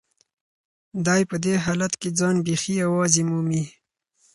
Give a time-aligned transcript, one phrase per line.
[1.05, 3.63] دی په دې حالت کې ځان بیخي یوازې مومي.